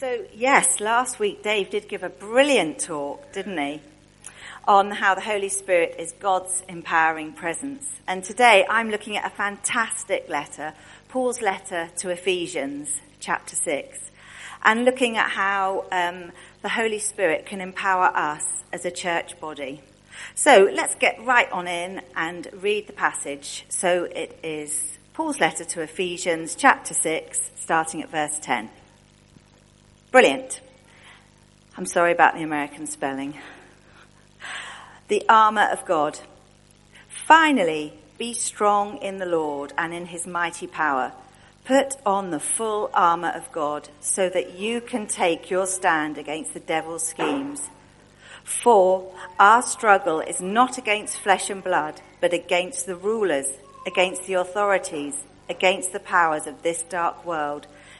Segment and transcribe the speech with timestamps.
[0.00, 3.82] So, yes, last week Dave did give a brilliant talk, didn't he?
[4.66, 7.86] On how the Holy Spirit is God's empowering presence.
[8.06, 10.72] And today I'm looking at a fantastic letter,
[11.10, 14.10] Paul's letter to Ephesians, chapter 6,
[14.64, 16.32] and looking at how um,
[16.62, 19.82] the Holy Spirit can empower us as a church body.
[20.34, 23.66] So let's get right on in and read the passage.
[23.68, 28.70] So it is Paul's letter to Ephesians, chapter 6, starting at verse 10.
[30.10, 30.60] Brilliant.
[31.76, 33.38] I'm sorry about the American spelling.
[35.06, 36.18] The armor of God.
[37.08, 41.12] Finally, be strong in the Lord and in his mighty power.
[41.64, 46.54] Put on the full armor of God so that you can take your stand against
[46.54, 47.68] the devil's schemes.
[48.42, 53.46] For our struggle is not against flesh and blood, but against the rulers,
[53.86, 55.14] against the authorities,
[55.48, 57.68] against the powers of this dark world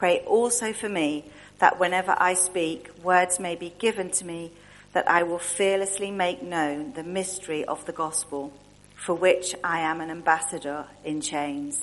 [0.00, 1.26] Pray also for me
[1.58, 4.50] that whenever I speak, words may be given to me
[4.94, 8.50] that I will fearlessly make known the mystery of the gospel,
[8.96, 11.78] for which I am an ambassador in chains.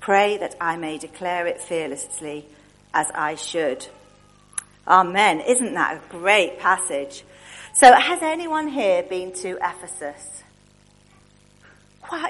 [0.00, 2.44] Pray that I may declare it fearlessly
[2.92, 3.86] as I should.
[4.88, 5.40] Amen.
[5.40, 7.22] Isn't that a great passage?
[7.72, 10.42] So has anyone here been to Ephesus?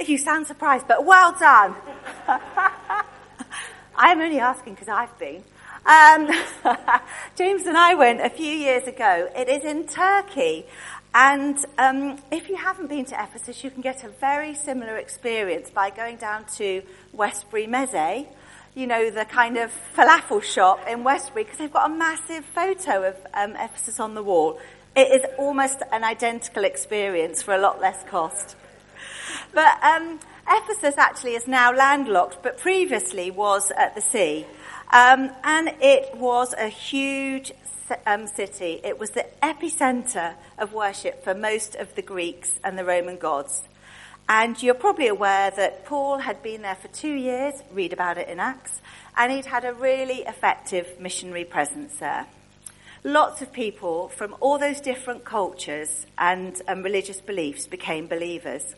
[0.07, 1.77] You sound surprised, but well done.
[3.99, 5.43] I'm only asking because I've been.
[5.85, 6.31] Um,
[7.37, 9.29] James and I went a few years ago.
[9.35, 10.67] It is in Turkey.
[11.13, 15.71] And um, if you haven't been to Ephesus, you can get a very similar experience
[15.71, 16.83] by going down to
[17.13, 18.29] Westbury Meze,
[18.77, 23.09] you know, the kind of falafel shop in Westbury, because they've got a massive photo
[23.09, 24.61] of um, Ephesus on the wall.
[24.95, 28.55] It is almost an identical experience for a lot less cost.
[29.53, 30.21] But um,
[30.51, 34.47] Ephesus actually is now landlocked, but previously was at the sea.
[34.93, 37.53] Um, and it was a huge
[38.07, 38.81] um, city.
[38.83, 43.63] It was the epicenter of worship for most of the Greeks and the Roman gods.
[44.29, 48.29] And you're probably aware that Paul had been there for two years, read about it
[48.29, 48.81] in Acts,
[49.17, 52.27] and he'd had a really effective missionary presence there.
[53.05, 58.75] Lots of people from all those different cultures and um, religious beliefs became believers.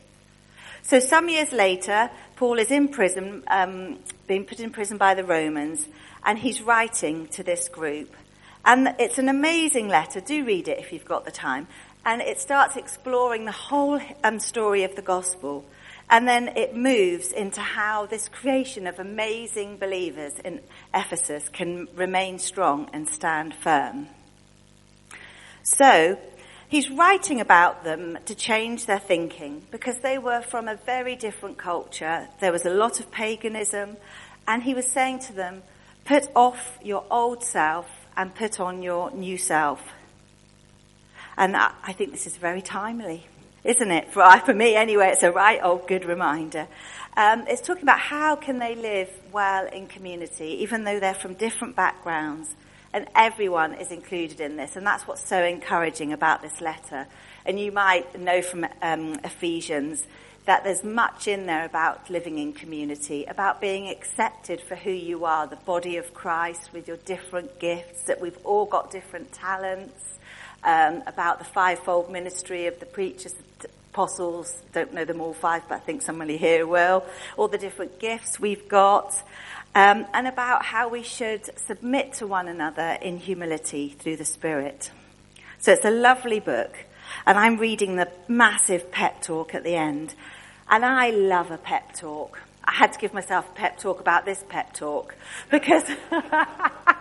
[0.83, 5.25] So some years later, Paul is in prison, um, being put in prison by the
[5.25, 5.87] Romans,
[6.25, 8.15] and he's writing to this group.
[8.65, 10.21] And it's an amazing letter.
[10.21, 11.67] Do read it if you've got the time.
[12.05, 15.65] And it starts exploring the whole um, story of the gospel.
[16.09, 20.61] And then it moves into how this creation of amazing believers in
[20.93, 24.09] Ephesus can remain strong and stand firm.
[25.63, 26.19] So,
[26.71, 31.59] He's writing about them to change their thinking because they were from a very different
[31.59, 32.29] culture.
[32.39, 33.97] There was a lot of paganism
[34.47, 35.65] and he was saying to them,
[36.05, 39.83] put off your old self and put on your new self.
[41.37, 43.27] And I think this is very timely,
[43.65, 44.13] isn't it?
[44.13, 46.69] For, for me anyway, it's a right old good reminder.
[47.17, 51.35] Um, it's talking about how can they live well in community, even though they're from
[51.35, 52.55] different backgrounds
[52.93, 54.77] and everyone is included in this.
[54.77, 57.07] And that's what's so encouraging about this letter.
[57.47, 60.05] And you might know from um, Ephesians
[60.47, 65.25] that there's much in there about living in community, about being accepted for who you
[65.25, 70.19] are, the body of Christ with your different gifts, that we've all got different talents,
[70.65, 75.63] um, about the fivefold ministry of the preachers, the apostles, don't know them all five,
[75.69, 77.05] but I think somebody here will,
[77.37, 79.15] all the different gifts we've got,
[79.75, 84.91] um, and about how we should submit to one another in humility through the Spirit.
[85.59, 86.77] So it's a lovely book,
[87.27, 90.15] and I'm reading the massive pep talk at the end,
[90.69, 92.41] and I love a pep talk.
[92.65, 95.15] I had to give myself a pep talk about this pep talk
[95.51, 95.85] because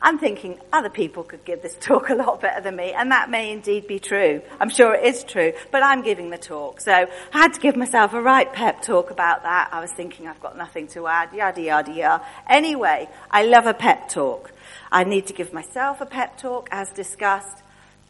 [0.00, 3.30] I'm thinking other people could give this talk a lot better than me, and that
[3.30, 4.42] may indeed be true.
[4.60, 6.80] I'm sure it is true, but I'm giving the talk.
[6.80, 9.70] So I had to give myself a right pep talk about that.
[9.72, 12.24] I was thinking I've got nothing to add, yada, yada, yada.
[12.48, 14.52] Anyway, I love a pep talk.
[14.90, 17.58] I need to give myself a pep talk, as discussed.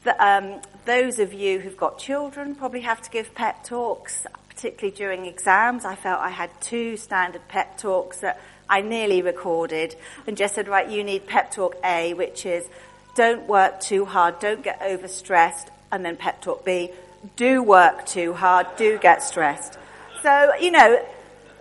[0.04, 4.26] The, um, those of you who've got children probably have to give pep talks,
[4.58, 5.84] particularly during exams.
[5.84, 9.94] I felt I had two standard pep talks that I nearly recorded
[10.26, 12.66] and just said, right, you need pep talk A, which is
[13.14, 16.90] don't work too hard, don't get overstressed, and then pep talk B,
[17.36, 19.78] do work too hard, do get stressed.
[20.22, 21.06] So, you know,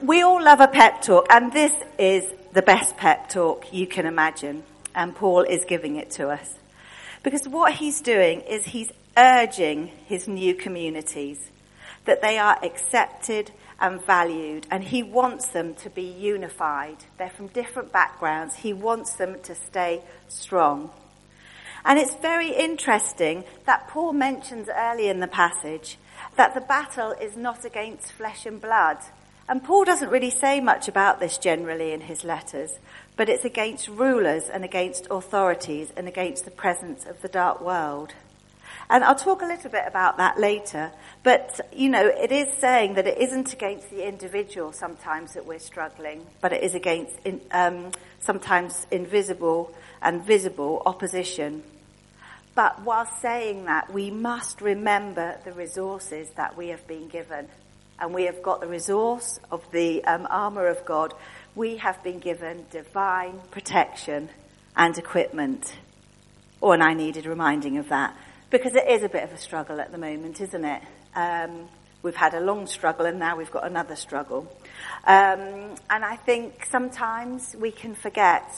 [0.01, 4.07] we all love a pep talk, and this is the best pep talk you can
[4.07, 4.63] imagine,
[4.95, 6.51] and Paul is giving it to us.
[7.21, 11.39] Because what he's doing is he's urging his new communities
[12.07, 16.97] that they are accepted and valued, and he wants them to be unified.
[17.17, 18.55] They're from different backgrounds.
[18.55, 20.89] He wants them to stay strong.
[21.85, 25.97] And it's very interesting that Paul mentions early in the passage
[26.35, 28.97] that the battle is not against flesh and blood.
[29.47, 32.71] And Paul doesn't really say much about this generally in his letters,
[33.15, 38.13] but it's against rulers and against authorities and against the presence of the dark world.
[38.89, 40.91] And I'll talk a little bit about that later.
[41.23, 45.59] But, you know, it is saying that it isn't against the individual sometimes that we're
[45.59, 51.63] struggling, but it is against in, um, sometimes invisible and visible opposition.
[52.55, 57.47] But while saying that, we must remember the resources that we have been given.
[57.99, 61.13] And we have got the resource of the um, armour of God.
[61.55, 64.29] We have been given divine protection
[64.77, 65.75] and equipment.
[66.61, 68.15] Oh, and I needed reminding of that
[68.49, 70.81] because it is a bit of a struggle at the moment, isn't it?
[71.15, 71.67] Um,
[72.01, 74.47] we've had a long struggle and now we've got another struggle.
[75.05, 78.49] Um, and I think sometimes we can forget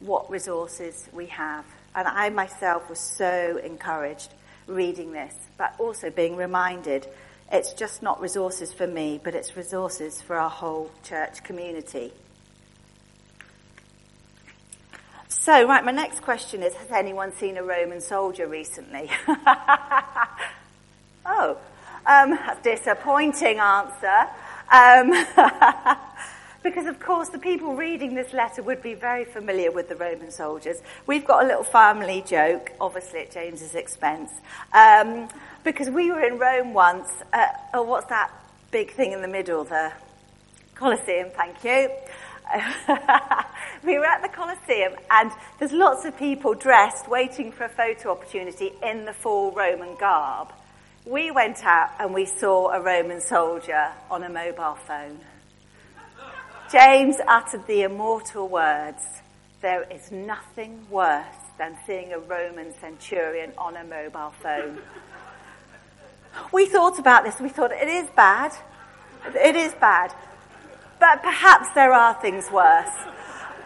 [0.00, 1.64] what resources we have.
[1.94, 4.32] And I myself was so encouraged
[4.66, 7.06] reading this, but also being reminded
[7.50, 12.12] it's just not resources for me, but it's resources for our whole church community.
[15.48, 19.10] So, right, my next question is Has anyone seen a Roman soldier recently?
[21.24, 21.56] oh,
[22.04, 24.26] um, disappointing answer.
[24.70, 25.10] Um,
[26.62, 30.30] because, of course, the people reading this letter would be very familiar with the Roman
[30.30, 30.82] soldiers.
[31.06, 34.30] We've got a little family joke, obviously at James's expense,
[34.74, 35.30] um,
[35.64, 37.08] because we were in Rome once.
[37.32, 38.30] Uh, oh, what's that
[38.70, 39.64] big thing in the middle?
[39.64, 39.94] The
[40.74, 41.90] Colosseum, thank you.
[43.84, 48.12] we were at the Colosseum and there's lots of people dressed waiting for a photo
[48.12, 50.52] opportunity in the full Roman garb.
[51.04, 55.20] We went out and we saw a Roman soldier on a mobile phone.
[56.70, 59.02] James uttered the immortal words,
[59.60, 61.24] there is nothing worse
[61.56, 64.78] than seeing a Roman centurion on a mobile phone.
[66.52, 67.40] We thought about this.
[67.40, 68.52] We thought it is bad.
[69.34, 70.14] It is bad.
[71.00, 72.90] But perhaps there are things worse.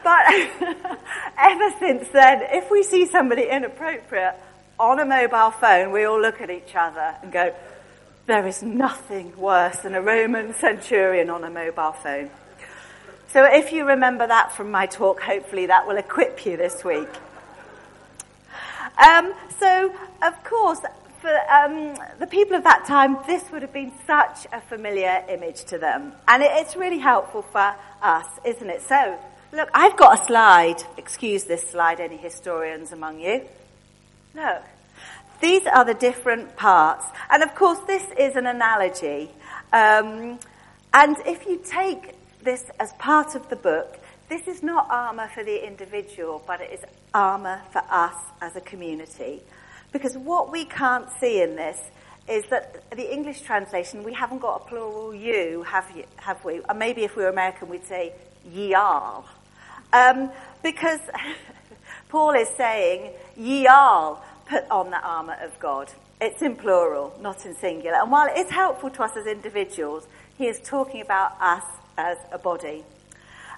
[0.04, 0.26] But
[1.38, 4.34] ever since then, if we see somebody inappropriate
[4.78, 7.54] on a mobile phone, we all look at each other and go,
[8.26, 12.30] there is nothing worse than a Roman centurion on a mobile phone.
[13.28, 17.08] So if you remember that from my talk, hopefully that will equip you this week.
[19.02, 20.80] Um, so, of course,
[21.22, 25.64] for um, the people of that time, this would have been such a familiar image
[25.66, 26.12] to them.
[26.26, 28.82] And it, it's really helpful for us, isn't it?
[28.82, 29.16] So,
[29.52, 30.82] look, I've got a slide.
[30.96, 33.42] Excuse this slide, any historians among you.
[34.34, 34.62] Look.
[35.40, 37.04] These are the different parts.
[37.30, 39.30] And of course, this is an analogy.
[39.72, 40.38] Um,
[40.92, 43.98] and if you take this as part of the book,
[44.28, 46.80] this is not armour for the individual, but it is
[47.14, 49.42] armour for us as a community.
[49.92, 51.78] Because what we can't see in this
[52.28, 56.60] is that the English translation, we haven't got a plural you, have, you, have we?
[56.60, 58.12] Or maybe if we were American, we'd say
[58.50, 59.24] ye are.
[59.92, 60.30] Um,
[60.62, 61.00] because
[62.08, 65.92] Paul is saying, ye are put on the armour of God.
[66.20, 67.96] It's in plural, not in singular.
[67.96, 70.06] And while it is helpful to us as individuals,
[70.38, 71.64] he is talking about us
[71.98, 72.84] as a body.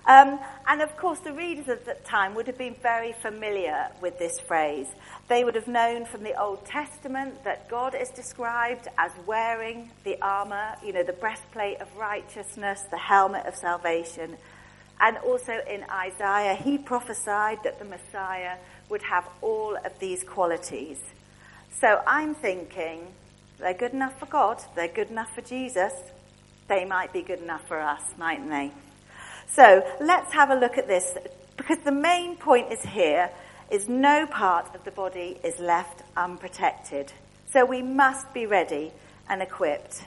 [0.06, 4.18] Um, and of course, the readers of that time would have been very familiar with
[4.18, 4.86] this phrase.
[5.28, 10.20] They would have known from the Old Testament that God is described as wearing the
[10.20, 14.36] armor, you know, the breastplate of righteousness, the helmet of salvation.
[15.00, 18.58] And also in Isaiah, he prophesied that the Messiah
[18.90, 20.98] would have all of these qualities.
[21.80, 23.08] So I'm thinking,
[23.58, 25.92] they're good enough for God, they're good enough for Jesus,
[26.68, 28.70] they might be good enough for us, mightn't they?
[29.52, 31.16] So let's have a look at this
[31.56, 33.30] because the main point is here
[33.70, 37.12] is no part of the body is left unprotected.
[37.52, 38.92] So we must be ready
[39.28, 40.04] and equipped.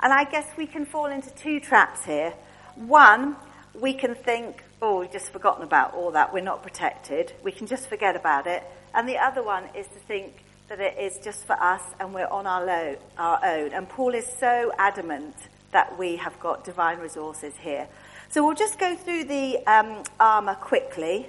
[0.00, 2.34] And I guess we can fall into two traps here.
[2.74, 3.36] One,
[3.74, 6.32] we can think, oh, we've just forgotten about all that.
[6.32, 7.32] We're not protected.
[7.42, 8.62] We can just forget about it.
[8.94, 12.26] And the other one is to think that it is just for us and we're
[12.26, 13.72] on our, lo- our own.
[13.72, 15.36] And Paul is so adamant
[15.72, 17.88] that we have got divine resources here.
[18.34, 21.24] So we'll just go through the um, armour quickly.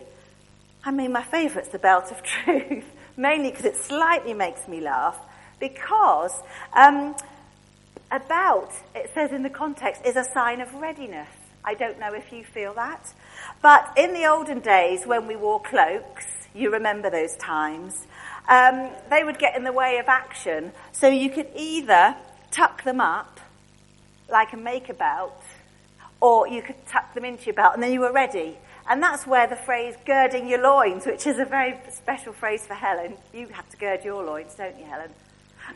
[0.83, 2.83] I mean, my favourite's the belt of truth,
[3.15, 5.15] mainly because it slightly makes me laugh,
[5.59, 6.33] because
[6.73, 7.15] um,
[8.09, 11.29] about, it says in the context, is a sign of readiness.
[11.63, 13.13] I don't know if you feel that.
[13.61, 18.07] But in the olden days, when we wore cloaks, you remember those times,
[18.49, 20.71] um, they would get in the way of action.
[20.91, 22.15] So you could either
[22.49, 23.39] tuck them up
[24.27, 25.39] like a maker belt,
[26.25, 28.57] or you could tuck them into your belt and then you were ready.
[28.89, 32.73] And that's where the phrase girding your loins, which is a very special phrase for
[32.73, 33.15] Helen.
[33.31, 35.11] You have to gird your loins, don't you, Helen?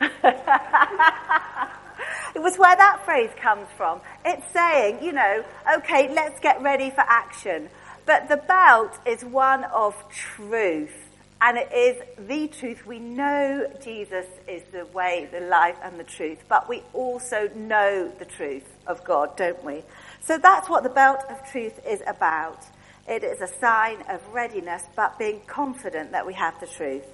[2.34, 4.00] it was where that phrase comes from.
[4.24, 5.44] It's saying, you know,
[5.76, 7.68] okay, let's get ready for action.
[8.04, 11.10] But the belt is one of truth.
[11.40, 12.84] And it is the truth.
[12.86, 16.38] We know Jesus is the way, the life, and the truth.
[16.48, 19.84] But we also know the truth of God, don't we?
[20.22, 22.64] So that's what the belt of truth is about.
[23.08, 27.06] It is a sign of readiness, but being confident that we have the truth.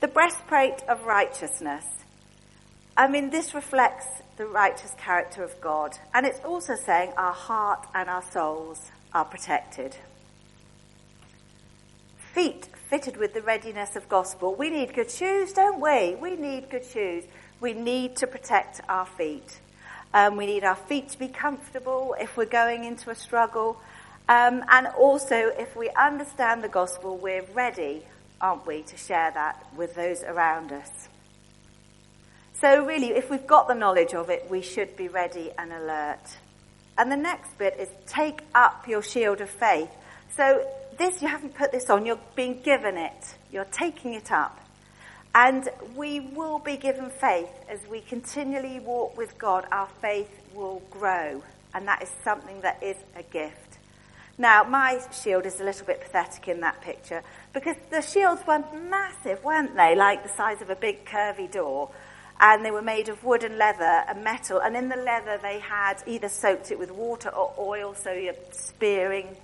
[0.00, 1.84] The breastplate of righteousness.
[2.96, 4.06] I mean, this reflects
[4.36, 5.98] the righteous character of God.
[6.12, 9.96] And it's also saying our heart and our souls are protected.
[12.32, 14.54] Feet fitted with the readiness of gospel.
[14.54, 16.14] We need good shoes, don't we?
[16.14, 17.24] We need good shoes.
[17.60, 19.60] We need to protect our feet.
[20.14, 23.76] Um, we need our feet to be comfortable if we're going into a struggle.
[24.28, 28.04] Um, and also, if we understand the gospel, we're ready,
[28.40, 31.08] aren't we, to share that with those around us.
[32.60, 36.38] So, really, if we've got the knowledge of it, we should be ready and alert.
[36.96, 39.90] And the next bit is take up your shield of faith.
[40.36, 40.64] So,
[40.96, 44.63] this, you haven't put this on, you're being given it, you're taking it up.
[45.34, 49.66] And we will be given faith as we continually walk with God.
[49.72, 51.42] Our faith will grow.
[51.74, 53.78] And that is something that is a gift.
[54.38, 57.22] Now, my shield is a little bit pathetic in that picture
[57.52, 59.96] because the shields were massive, weren't they?
[59.96, 61.90] Like the size of a big curvy door.
[62.38, 64.60] And they were made of wood and leather and metal.
[64.60, 68.34] And in the leather, they had either soaked it with water or oil, so you're
[68.52, 69.36] spearing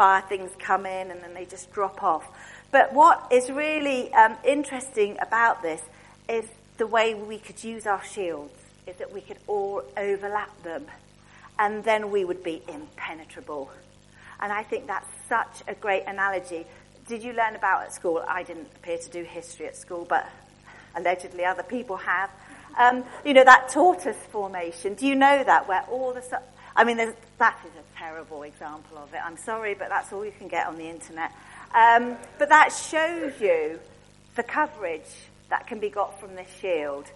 [0.00, 2.26] fire things come in and then they just drop off.
[2.70, 5.82] But what is really um, interesting about this
[6.28, 6.44] is
[6.78, 8.54] the way we could use our shields,
[8.86, 10.86] is that we could all overlap them
[11.58, 13.70] and then we would be impenetrable.
[14.40, 16.66] And I think that's such a great analogy.
[17.06, 18.24] Did you learn about at school?
[18.26, 20.26] I didn't appear to do history at school, but
[20.96, 22.30] allegedly other people have.
[22.78, 24.94] Um, you know, that tortoise formation.
[24.94, 25.68] Do you know that?
[25.68, 26.40] Where all the.
[26.74, 29.20] I mean, that is a terrible example of it.
[29.22, 31.32] I'm sorry, but that's all you can get on the internet.
[31.74, 33.78] Um, but that shows you
[34.36, 35.02] the coverage
[35.48, 37.06] that can be got from this shield.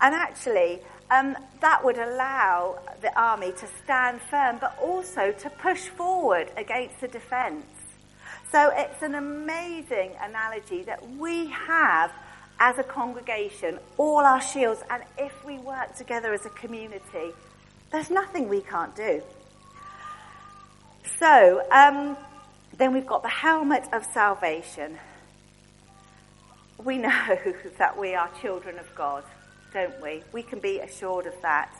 [0.00, 0.80] And actually,
[1.10, 7.00] um, that would allow the army to stand firm, but also to push forward against
[7.00, 7.66] the defence.
[8.50, 12.12] So it's an amazing analogy that we have
[12.60, 17.32] as a congregation, all our shields, and if we work together as a community,
[17.90, 19.22] there's nothing we can't do.
[21.18, 22.16] So, um,
[22.78, 24.98] then we've got the helmet of salvation.
[26.82, 27.38] We know
[27.78, 29.24] that we are children of God,
[29.72, 30.22] don't we?
[30.32, 31.70] We can be assured of that.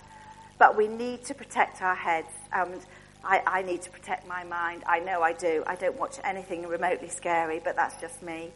[0.58, 2.28] But we need to protect our heads.
[2.52, 2.80] And
[3.24, 4.84] I, I need to protect my mind.
[4.86, 5.64] I know I do.
[5.66, 8.50] I don't watch anything remotely scary, but that's just me.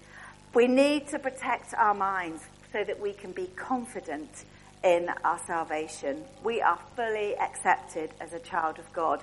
[0.54, 2.42] We need to protect our minds
[2.72, 4.44] so that we can be confident
[4.84, 6.22] in our salvation.
[6.44, 9.22] We are fully accepted as a child of God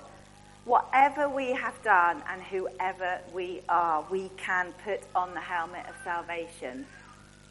[0.66, 5.94] whatever we have done and whoever we are, we can put on the helmet of
[6.02, 6.84] salvation.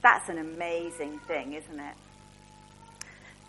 [0.04, 1.96] That's an amazing thing, isn't it?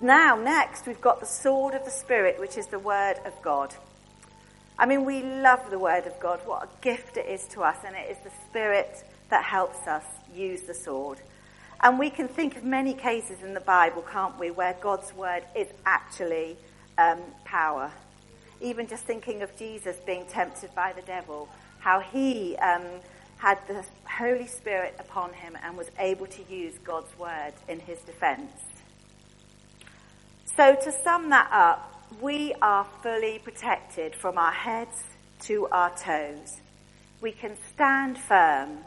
[0.00, 3.74] Now, next, we've got the sword of the Spirit, which is the Word of God.
[4.78, 6.40] I mean, we love the Word of God.
[6.44, 10.04] What a gift it is to us, and it is the Spirit that helps us
[10.34, 11.18] use the sword.
[11.80, 15.42] And we can think of many cases in the Bible, can't we, where God's Word
[15.56, 16.56] is actually
[16.98, 17.90] um, power
[18.60, 21.48] even just thinking of Jesus being tempted by the devil,
[21.78, 22.84] how he um,
[23.38, 27.98] had the Holy Spirit upon him and was able to use God's word in his
[28.00, 28.52] defense.
[30.56, 35.02] So to sum that up, we are fully protected from our heads
[35.42, 36.60] to our toes.
[37.20, 38.78] We can stand firm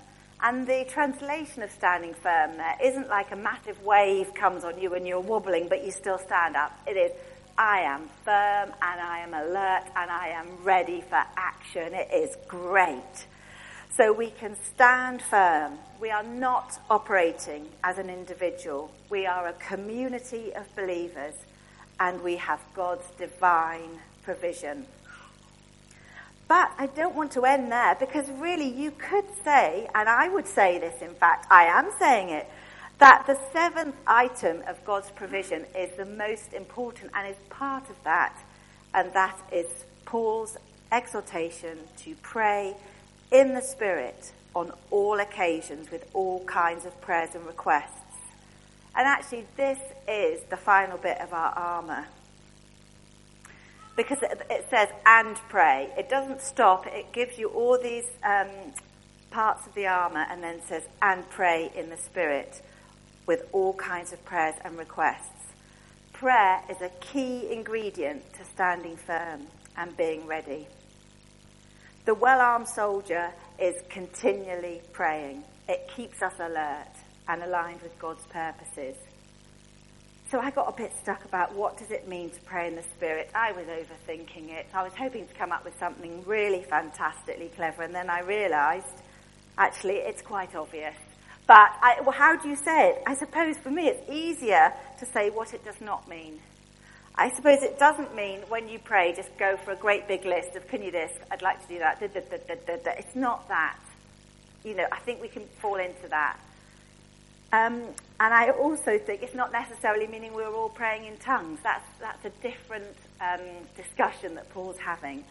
[0.41, 4.93] And the translation of standing firm there isn't like a massive wave comes on you
[4.93, 6.71] and you're wobbling, but you still stand up.
[6.87, 7.11] It is,
[7.59, 11.93] I am firm and I am alert and I am ready for action.
[11.93, 13.27] It is great.
[13.97, 15.77] So we can stand firm.
[15.99, 18.89] We are not operating as an individual.
[19.09, 21.33] We are a community of believers
[21.99, 24.85] and we have God's divine provision.
[26.47, 30.47] But I don't want to end there because really you could say, and I would
[30.47, 32.49] say this in fact, I am saying it,
[32.99, 37.95] that the seventh item of God's provision is the most important and is part of
[38.03, 38.37] that,
[38.93, 39.67] and that is
[40.05, 40.57] Paul's
[40.91, 42.75] exhortation to pray
[43.31, 47.93] in the Spirit on all occasions with all kinds of prayers and requests.
[48.95, 52.05] And actually, this is the final bit of our armour
[53.95, 55.89] because it, says and pray.
[55.97, 56.87] It doesn't stop.
[56.87, 58.47] It gives you all these um,
[59.29, 62.61] parts of the armor and then says and pray in the spirit
[63.29, 65.53] with all kinds of prayers and requests.
[66.13, 69.41] Prayer is a key ingredient to standing firm
[69.77, 70.65] and being ready.
[72.05, 75.43] The well-armed soldier is continually praying.
[75.67, 76.95] It keeps us alert
[77.27, 78.95] and aligned with God's purposes.
[80.31, 82.81] So I got a bit stuck about what does it mean to pray in the
[82.97, 83.29] Spirit.
[83.35, 84.65] I was overthinking it.
[84.73, 89.03] I was hoping to come up with something really fantastically clever, and then I realised,
[89.55, 90.95] actually, it's quite obvious.
[91.49, 93.01] But I, well, how do you say it?
[93.07, 96.39] I suppose for me it's easier to say what it does not mean.
[97.15, 100.55] I suppose it doesn't mean when you pray just go for a great big list
[100.55, 103.79] of can you this, I'd like to do that, It's not that.
[104.63, 106.37] You know, I think we can fall into that.
[107.51, 107.81] Um,
[108.19, 111.57] and I also think it's not necessarily meaning we're all praying in tongues.
[111.63, 113.39] That's, that's a different um,
[113.75, 115.23] discussion that Paul's having.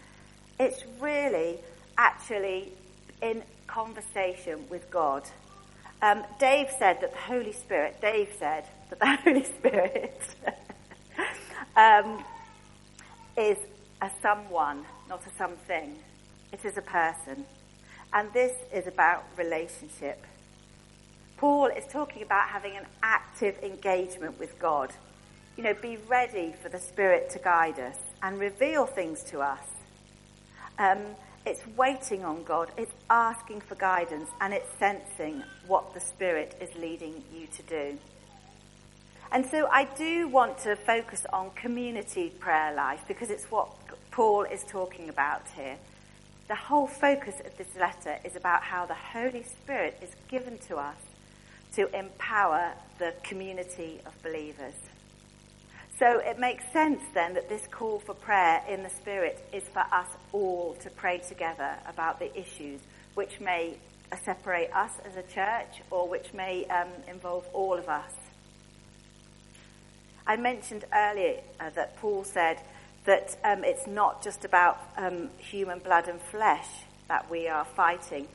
[0.58, 1.58] It's really
[1.96, 2.72] actually
[3.22, 5.22] in conversation with God.
[6.00, 10.20] Um, Dave said that the Holy Spirit, Dave said that the Holy Spirit
[11.76, 12.24] um,
[13.36, 13.58] is
[14.00, 15.96] a someone, not a something.
[16.52, 17.44] It is a person.
[18.12, 20.24] And this is about relationship.
[21.36, 24.92] Paul is talking about having an active engagement with God.
[25.56, 29.66] You know, be ready for the Spirit to guide us and reveal things to us.
[30.78, 30.98] Um,
[31.48, 36.68] it's waiting on God, it's asking for guidance, and it's sensing what the Spirit is
[36.76, 37.98] leading you to do.
[39.32, 43.70] And so I do want to focus on community prayer life because it's what
[44.10, 45.76] Paul is talking about here.
[46.48, 50.76] The whole focus of this letter is about how the Holy Spirit is given to
[50.76, 50.96] us
[51.74, 54.74] to empower the community of believers.
[55.98, 59.80] So it makes sense then that this call for prayer in the Spirit is for
[59.80, 62.80] us all to pray together about the issues
[63.14, 63.74] which may
[64.24, 68.12] separate us as a church or which may um, involve all of us.
[70.24, 72.60] I mentioned earlier uh, that Paul said
[73.04, 76.68] that um, it's not just about um, human blood and flesh
[77.08, 78.28] that we are fighting,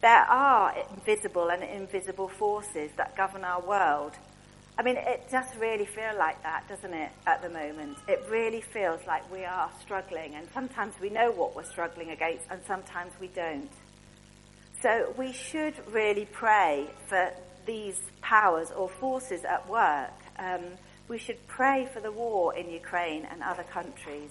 [0.00, 0.72] there are
[1.04, 4.12] visible and invisible forces that govern our world.
[4.78, 7.98] I mean, it does really feel like that, doesn't it, at the moment?
[8.06, 12.44] It really feels like we are struggling, and sometimes we know what we're struggling against,
[12.48, 13.72] and sometimes we don't.
[14.80, 17.32] So we should really pray for
[17.66, 20.12] these powers or forces at work.
[20.38, 20.62] Um,
[21.08, 24.30] we should pray for the war in Ukraine and other countries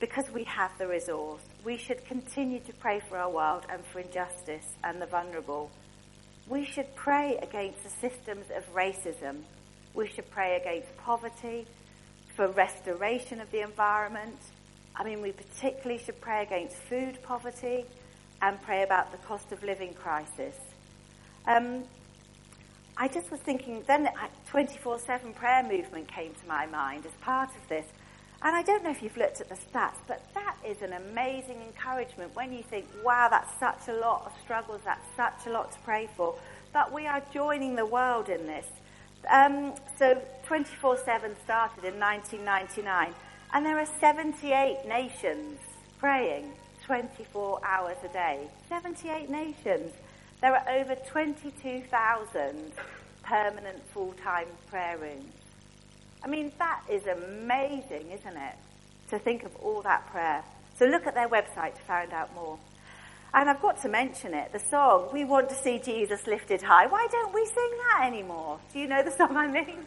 [0.00, 1.42] because we have the resource.
[1.64, 5.70] We should continue to pray for our world and for injustice and the vulnerable.
[6.48, 9.42] We should pray against the systems of racism.
[9.96, 11.66] We should pray against poverty,
[12.36, 14.38] for restoration of the environment.
[14.94, 17.86] I mean, we particularly should pray against food poverty
[18.42, 20.54] and pray about the cost of living crisis.
[21.46, 21.84] Um,
[22.98, 24.08] I just was thinking, then
[24.48, 27.86] 24 7 prayer movement came to my mind as part of this.
[28.42, 31.62] And I don't know if you've looked at the stats, but that is an amazing
[31.62, 35.72] encouragement when you think, wow, that's such a lot of struggles, that's such a lot
[35.72, 36.34] to pray for.
[36.74, 38.66] But we are joining the world in this.
[39.30, 43.14] Um, so 24 7 started in 1999,
[43.52, 45.58] and there are 78 nations
[45.98, 46.52] praying
[46.84, 48.48] 24 hours a day.
[48.68, 49.92] 78 nations.
[50.40, 52.72] There are over 22,000
[53.24, 55.32] permanent full time prayer rooms.
[56.22, 58.54] I mean, that is amazing, isn't it?
[59.10, 60.44] To think of all that prayer.
[60.78, 62.58] So look at their website to find out more.
[63.36, 66.86] And I've got to mention it, the song, We Want to See Jesus Lifted High.
[66.86, 68.58] Why don't we sing that anymore?
[68.72, 69.84] Do you know the song I mean?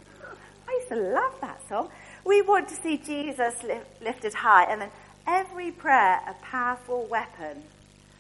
[0.68, 1.90] I used to love that song.
[2.24, 4.66] We want to see Jesus li- lifted high.
[4.66, 4.92] And then
[5.26, 7.64] every prayer a powerful weapon.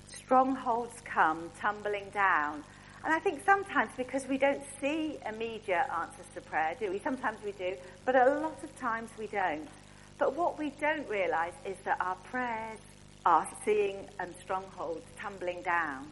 [0.07, 2.63] Strongholds come tumbling down.
[3.05, 6.97] And I think sometimes because we don't see immediate answers to prayer, do we?
[6.97, 9.67] Sometimes we do, but a lot of times we don't.
[10.17, 12.79] But what we don't realise is that our prayers
[13.29, 16.07] are seeing um, strongholds tumbling down.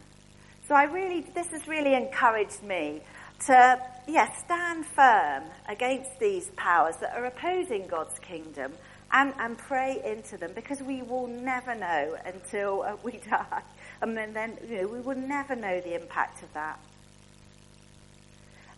[0.68, 3.00] So I really, this has really encouraged me
[3.46, 8.72] to, yes, stand firm against these powers that are opposing God's kingdom
[9.10, 13.62] and, and pray into them because we will never know until uh, we die.
[14.00, 16.78] And then, then you know, we will never know the impact of that.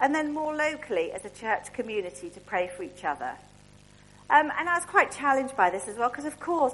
[0.00, 3.35] And then more locally as a church community to pray for each other.
[4.31, 6.72] Um, and I was quite challenged by this as well because, of course,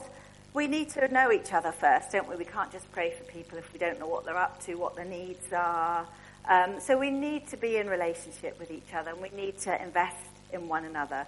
[0.57, 2.35] we need to know each other first, don't we?
[2.35, 4.97] We can't just pray for people if we don't know what they're up to, what
[4.97, 6.07] their needs are.
[6.49, 9.83] Um, so we need to be in relationship with each other and we need to
[9.83, 10.17] invest
[10.55, 11.27] in one another.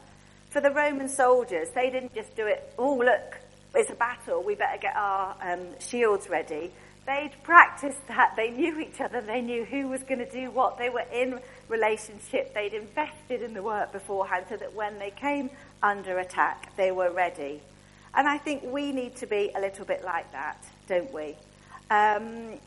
[0.48, 3.36] For the Roman soldiers, they didn't just do it, oh, look,
[3.74, 6.70] it's a battle, we better get our um, shields ready.
[7.04, 8.32] They'd practiced that.
[8.34, 9.20] They knew each other.
[9.20, 10.78] They knew who was going to do what.
[10.78, 12.54] They were in relationship.
[12.54, 15.48] They'd invested in the work beforehand so that when they came
[15.82, 17.62] under attack, they were ready.
[18.14, 21.36] And I think we need to be a little bit like that, don't we?
[21.90, 22.58] Um,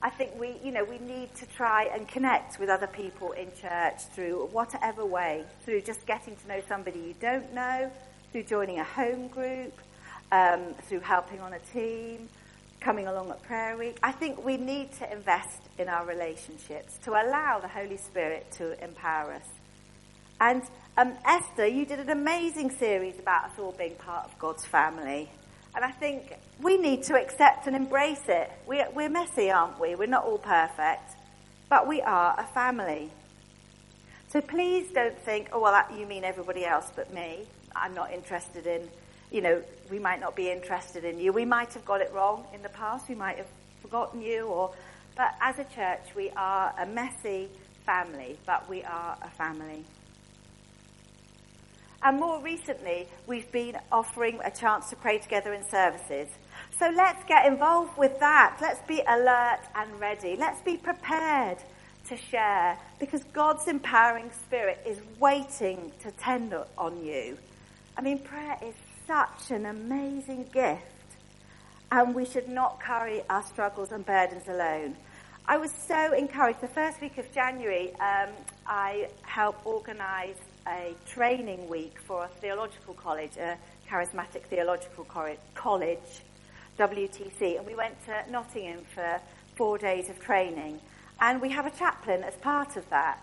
[0.00, 3.48] I think we, you know, we need to try and connect with other people in
[3.60, 7.90] church through whatever way, through just getting to know somebody you don't know,
[8.30, 9.72] through joining a home group,
[10.30, 12.28] um, through helping on a team,
[12.80, 13.98] coming along at prayer week.
[14.02, 18.82] I think we need to invest in our relationships to allow the Holy Spirit to
[18.82, 19.48] empower us.
[20.40, 20.62] And
[20.96, 25.28] um, Esther, you did an amazing series about us all being part of God's family.
[25.74, 28.50] And I think we need to accept and embrace it.
[28.66, 29.94] We're, we're messy, aren't we?
[29.94, 31.12] We're not all perfect,
[31.68, 33.10] but we are a family.
[34.28, 37.46] So please don't think, oh, well, that, you mean everybody else but me.
[37.74, 38.88] I'm not interested in,
[39.32, 41.32] you know, we might not be interested in you.
[41.32, 43.08] We might have got it wrong in the past.
[43.08, 43.46] We might have
[43.82, 44.72] forgotten you or,
[45.16, 47.48] but as a church, we are a messy
[47.84, 49.84] family, but we are a family.
[52.02, 56.28] And more recently, we've been offering a chance to pray together in services.
[56.78, 58.58] So let's get involved with that.
[58.60, 60.36] Let's be alert and ready.
[60.36, 61.58] Let's be prepared
[62.08, 67.36] to share because God's empowering spirit is waiting to tend on you.
[67.96, 68.74] I mean, prayer is
[69.06, 70.82] such an amazing gift
[71.90, 74.96] and we should not carry our struggles and burdens alone.
[75.46, 76.60] I was so encouraged.
[76.60, 78.28] The first week of January, um,
[78.66, 80.36] I helped organise
[80.68, 83.56] a training week for a theological college, a
[83.88, 85.04] charismatic theological
[85.54, 86.08] college,
[86.78, 89.20] WTC, and we went to Nottingham for
[89.56, 90.80] four days of training.
[91.20, 93.22] And we have a chaplain as part of that.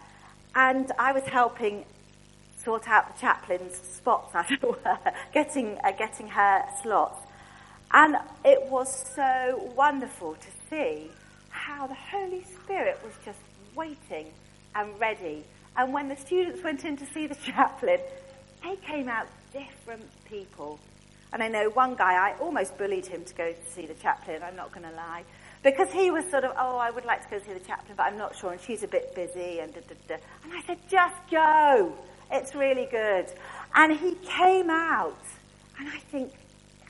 [0.56, 1.86] And I was helping
[2.58, 5.00] sort out the chaplain's spots, as it were,
[5.34, 7.22] getting, uh, getting her slots.
[7.94, 11.10] And it was so wonderful to see
[11.50, 13.40] how the Holy Spirit was just
[13.76, 14.34] waiting
[14.74, 15.46] and ready
[15.78, 18.00] and when the students went in to see the chaplain,
[18.64, 20.80] they came out different people.
[21.34, 24.42] And I know one guy, I almost bullied him to go to see the chaplain,
[24.44, 25.24] I'm not going to lie.
[25.64, 28.04] Because he was sort of, oh, I would like to go see the chaplain, but
[28.04, 30.16] I'm not sure, and she's a bit busy, and da, da, da.
[30.44, 31.94] And I said, just go.
[32.32, 33.26] It's really good.
[33.74, 35.18] And he came out,
[35.80, 36.32] and I think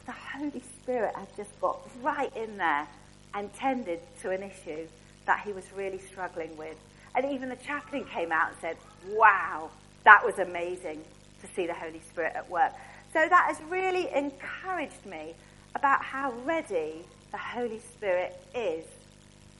[0.05, 2.87] the Holy Spirit had just got right in there
[3.33, 4.87] and tended to an issue
[5.25, 6.77] that he was really struggling with.
[7.15, 8.77] And even the chaplain came out and said,
[9.09, 9.69] wow,
[10.03, 11.01] that was amazing
[11.41, 12.73] to see the Holy Spirit at work.
[13.13, 15.33] So that has really encouraged me
[15.75, 18.85] about how ready the Holy Spirit is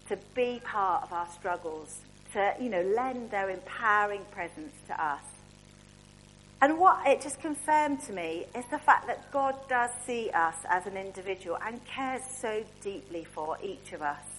[0.10, 2.00] to be part of our struggles,
[2.34, 5.24] to, you know, lend their empowering presence to us.
[6.62, 10.56] And what it just confirmed to me is the fact that God does see us
[10.70, 14.35] as an individual and cares so deeply for each of us.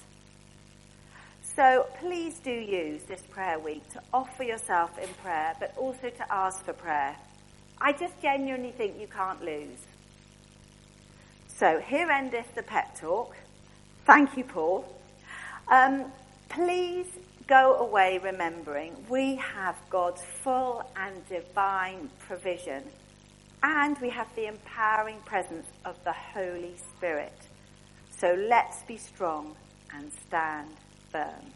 [1.56, 6.32] So please do use this prayer week to offer yourself in prayer, but also to
[6.32, 7.16] ask for prayer.
[7.80, 9.78] I just genuinely think you can't lose.
[11.48, 13.34] So here endeth the pep talk.
[14.04, 14.84] Thank you, Paul.
[15.68, 16.12] Um,
[16.50, 17.06] please
[17.46, 22.82] go away remembering we have God's full and divine provision,
[23.62, 27.48] and we have the empowering presence of the Holy Spirit.
[28.14, 29.56] So let's be strong
[29.94, 30.68] and stand
[31.16, 31.55] firm.